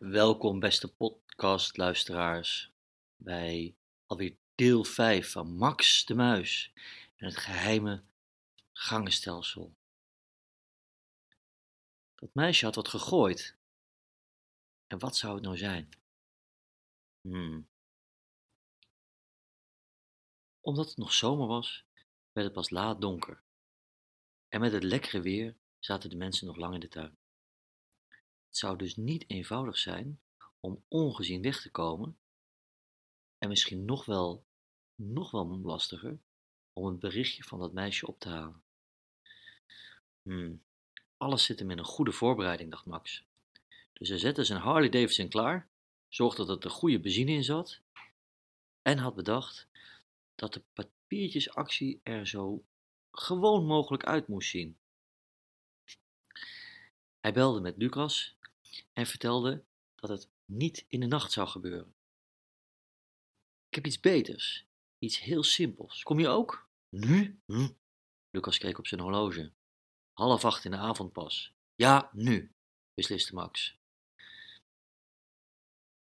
[0.00, 2.72] Welkom, beste podcastluisteraars,
[3.16, 3.76] bij
[4.06, 6.72] alweer deel 5 van Max de Muis
[7.16, 8.02] en het geheime
[8.72, 9.74] gangenstelsel.
[12.14, 13.56] Dat meisje had wat gegooid.
[14.86, 15.88] En wat zou het nou zijn?
[17.20, 17.68] Hmm.
[20.60, 21.84] Omdat het nog zomer was,
[22.32, 23.42] werd het pas laat donker.
[24.48, 27.18] En met het lekkere weer zaten de mensen nog lang in de tuin.
[28.54, 30.20] Het zou dus niet eenvoudig zijn
[30.60, 32.18] om ongezien weg te komen
[33.38, 34.44] en misschien nog wel,
[34.94, 36.18] nog wel lastiger
[36.72, 38.62] om een berichtje van dat meisje op te halen.
[40.22, 40.62] Hmm,
[41.16, 43.24] alles zit hem in een goede voorbereiding, dacht Max.
[43.92, 45.68] Dus hij zette zijn Harley Davidson klaar,
[46.08, 47.80] zorgde dat er goede benzine in zat
[48.82, 49.68] en had bedacht
[50.34, 52.64] dat de papiertjesactie er zo
[53.10, 54.76] gewoon mogelijk uit moest zien.
[57.20, 58.36] Hij belde met Lucas
[58.92, 59.64] en vertelde
[59.94, 61.94] dat het niet in de nacht zou gebeuren.
[63.68, 64.66] Ik heb iets beters,
[64.98, 66.02] iets heel simpels.
[66.02, 66.68] Kom je ook?
[66.88, 67.40] Nu?
[67.46, 67.68] Hm?
[68.30, 69.52] Lucas keek op zijn horloge.
[70.12, 71.52] Half acht in de avond pas.
[71.74, 72.54] Ja, nu,
[72.94, 73.76] besliste Max.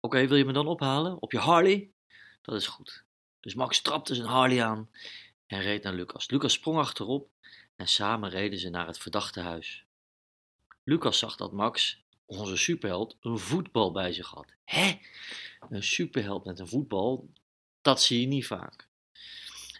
[0.00, 1.22] Oké, wil je me dan ophalen?
[1.22, 1.92] Op je Harley?
[2.42, 3.04] Dat is goed.
[3.40, 4.90] Dus Max trapte zijn Harley aan
[5.46, 6.30] en reed naar Lucas.
[6.30, 7.30] Lucas sprong achterop
[7.76, 9.84] en samen reden ze naar het verdachte huis.
[10.84, 14.52] Lucas zag dat Max onze superheld een voetbal bij zich had.
[14.64, 14.98] Hè?
[15.68, 17.28] Een superheld met een voetbal,
[17.80, 18.88] dat zie je niet vaak.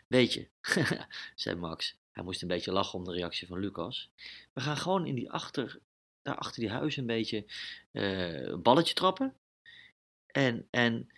[0.07, 0.49] Weet je,
[1.35, 1.97] zei Max.
[2.11, 4.11] Hij moest een beetje lachen om de reactie van Lucas.
[4.53, 5.81] We gaan gewoon in die achter,
[6.23, 7.45] daar achter die huis een beetje
[7.93, 9.37] uh, een balletje trappen.
[10.27, 11.09] En, en,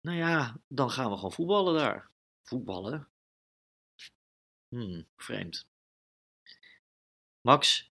[0.00, 2.10] nou ja, dan gaan we gewoon voetballen daar.
[2.42, 3.08] Voetballen?
[4.68, 5.66] Hmm, vreemd.
[7.40, 7.90] Max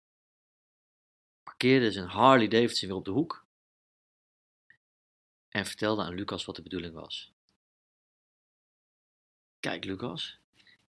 [1.61, 3.45] parkeerde zijn Harley Davidson weer op de hoek
[5.49, 7.31] en vertelde aan Lucas wat de bedoeling was.
[9.59, 10.39] Kijk, Lucas,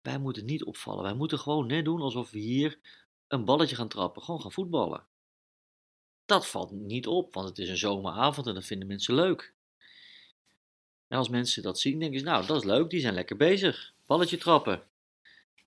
[0.03, 1.03] wij moeten niet opvallen.
[1.03, 2.79] Wij moeten gewoon net doen alsof we hier
[3.29, 5.07] een balletje gaan trappen, gewoon gaan voetballen.
[6.25, 9.53] Dat valt niet op, want het is een zomeravond en dat vinden mensen leuk.
[11.09, 13.93] En als mensen dat zien, denken ze, nou, dat is leuk, die zijn lekker bezig.
[14.07, 14.83] Balletje trappen.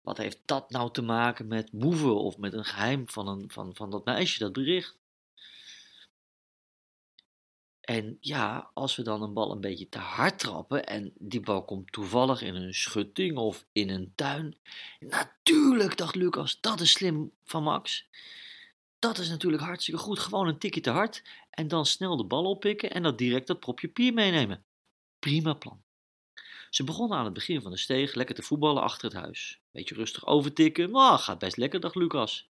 [0.01, 3.75] Wat heeft dat nou te maken met boeven of met een geheim van, een, van,
[3.75, 5.03] van dat meisje, dat bericht?
[7.85, 11.65] En ja, als we dan een bal een beetje te hard trappen en die bal
[11.65, 14.57] komt toevallig in een schutting of in een tuin.
[14.99, 18.07] Natuurlijk, dacht Lucas, dat is slim van Max.
[18.99, 20.19] Dat is natuurlijk hartstikke goed.
[20.19, 23.59] Gewoon een tikje te hard en dan snel de bal oppikken en dat direct dat
[23.59, 24.63] propje pier meenemen.
[25.19, 25.81] Prima plan.
[26.69, 29.59] Ze begonnen aan het begin van de steeg lekker te voetballen achter het huis.
[29.71, 32.49] Beetje rustig overtikken, maar gaat best lekker, dacht Lucas.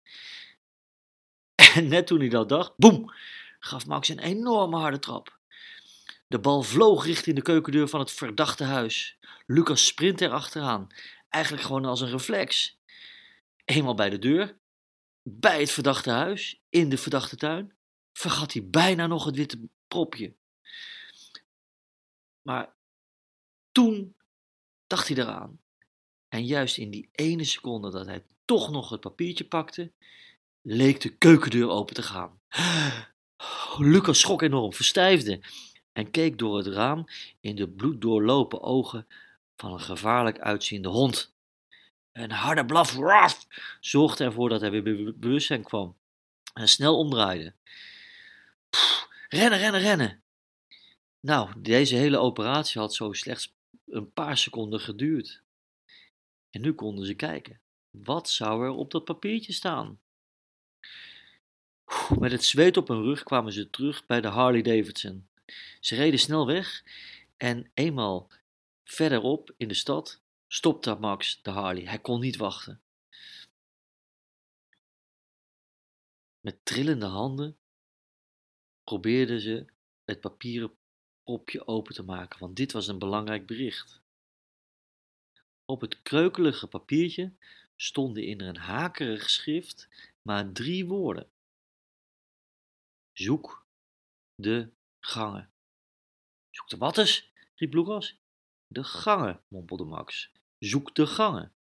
[1.75, 3.11] En net toen hij dat dacht, boem,
[3.65, 5.39] gaf Max een enorme harde trap.
[6.27, 9.17] De bal vloog richting de keukendeur van het verdachte huis.
[9.45, 10.87] Lucas sprint er achteraan,
[11.29, 12.79] eigenlijk gewoon als een reflex.
[13.65, 14.57] Eenmaal bij de deur,
[15.21, 17.73] bij het verdachte huis, in de verdachte tuin,
[18.13, 20.33] vergat hij bijna nog het witte propje.
[22.41, 22.73] Maar
[23.71, 24.15] toen
[24.87, 25.59] dacht hij eraan.
[26.29, 29.91] En juist in die ene seconde dat hij toch nog het papiertje pakte,
[30.61, 32.41] leek de keukendeur open te gaan.
[33.77, 35.41] Lucas schrok enorm, verstijfde
[35.91, 37.05] en keek door het raam
[37.39, 39.07] in de bloeddoorlopen ogen
[39.55, 41.33] van een gevaarlijk uitziende hond.
[42.11, 43.47] Een harde blaf raf,
[43.79, 45.97] zorgde ervoor dat hij weer bewustzijn kwam
[46.53, 47.53] en snel omdraaide.
[49.29, 50.23] Rennen, rennen, rennen!
[51.19, 53.53] Nou, deze hele operatie had zo slechts
[53.85, 55.41] een paar seconden geduurd.
[56.49, 57.61] En nu konden ze kijken.
[57.89, 59.99] Wat zou er op dat papiertje staan?
[62.09, 65.27] Met het zweet op hun rug kwamen ze terug bij de Harley Davidson.
[65.79, 66.83] Ze reden snel weg
[67.37, 68.29] en eenmaal
[68.83, 71.83] verderop in de stad stopte Max de Harley.
[71.83, 72.81] Hij kon niet wachten.
[76.39, 77.57] Met trillende handen
[78.83, 79.65] probeerden ze
[80.05, 80.71] het papieren
[81.23, 84.01] propje open te maken, want dit was een belangrijk bericht.
[85.65, 87.33] Op het kreukelige papiertje
[87.75, 89.89] stonden in een hakerig schrift
[90.21, 91.31] maar drie woorden.
[93.13, 93.65] Zoek
[94.35, 94.69] de
[94.99, 95.51] gangen.
[96.49, 97.31] Zoek de wat eens?
[97.55, 98.17] riep Lucas.
[98.67, 100.31] De gangen, mompelde Max.
[100.59, 101.53] Zoek de gangen.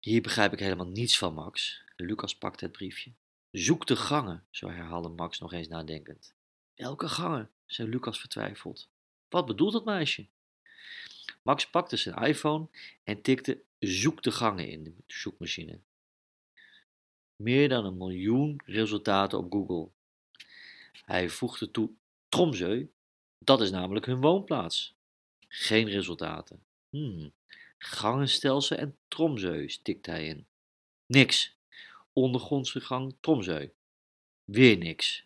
[0.00, 1.82] Hier begrijp ik helemaal niets van, Max.
[1.96, 3.12] Lucas pakte het briefje.
[3.50, 6.34] Zoek de gangen, zo herhaalde Max nog eens nadenkend.
[6.74, 7.50] Welke gangen?
[7.66, 8.88] zei Lucas vertwijfeld.
[9.28, 10.26] Wat bedoelt dat meisje?
[11.42, 12.68] Max pakte zijn iPhone
[13.04, 15.80] en tikte zoek de gangen in de zoekmachine.
[17.36, 19.88] Meer dan een miljoen resultaten op Google.
[21.04, 21.90] Hij voegde toe:
[22.28, 22.86] Tromsø,
[23.38, 24.94] dat is namelijk hun woonplaats.
[25.48, 26.62] Geen resultaten.
[26.90, 27.32] Hmm.
[27.78, 30.46] Gangenstelsel en Tromsø, tikte hij in.
[31.06, 31.56] Niks.
[32.12, 33.68] Ondergrondse gang Tromsø.
[34.44, 35.24] Weer niks.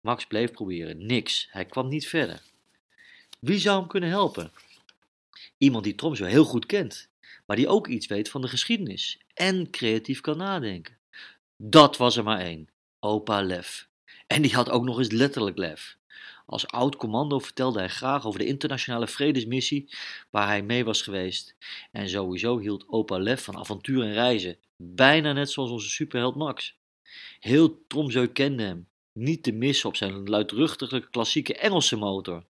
[0.00, 1.06] Max bleef proberen.
[1.06, 1.48] Niks.
[1.50, 2.42] Hij kwam niet verder.
[3.38, 4.52] Wie zou hem kunnen helpen?
[5.58, 7.08] Iemand die Tromsø heel goed kent,
[7.46, 10.97] maar die ook iets weet van de geschiedenis en creatief kan nadenken.
[11.62, 12.68] Dat was er maar één.
[13.00, 13.88] Opa Lef.
[14.26, 15.98] En die had ook nog eens letterlijk lef.
[16.46, 19.90] Als oud commando vertelde hij graag over de internationale vredesmissie
[20.30, 21.56] waar hij mee was geweest.
[21.92, 26.76] En sowieso hield opa Lef van avontuur en reizen, bijna net zoals onze superheld Max.
[27.40, 32.44] Heel Tromsø kende hem, niet te missen op zijn luidruchtige klassieke Engelse motor.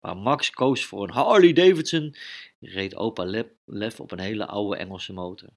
[0.00, 2.14] Maar Max koos voor een Harley Davidson,
[2.60, 5.48] reed opa Lef op een hele oude Engelse motor.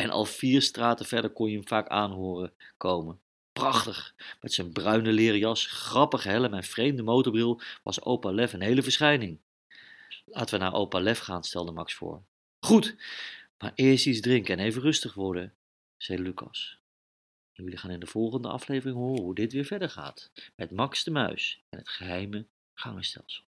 [0.00, 3.20] En al vier straten verder kon je hem vaak aanhoren komen.
[3.52, 8.60] Prachtig, met zijn bruine leren jas, grappige helm en vreemde motorbril was opa Lef een
[8.60, 9.38] hele verschijning.
[10.24, 12.22] Laten we naar opa Lef gaan, stelde Max voor.
[12.60, 12.96] Goed,
[13.58, 15.54] maar eerst iets drinken en even rustig worden,
[15.96, 16.78] zei Lucas.
[17.52, 21.10] Jullie gaan in de volgende aflevering horen hoe dit weer verder gaat met Max de
[21.10, 23.44] Muis en het geheime gangenstelsel.